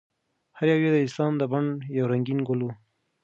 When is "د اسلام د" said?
0.93-1.43